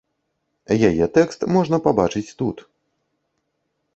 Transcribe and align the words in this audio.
Яе 0.89 1.05
тэкст 1.17 1.41
можна 1.57 1.77
пабачыць 1.87 2.25
тут. 2.39 2.57